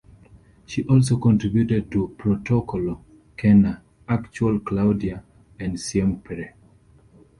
[0.65, 3.03] She also contributed to "Protocolo",
[3.37, 5.23] "Kena", "Actual", "Claudia"
[5.59, 6.55] and "Siempre".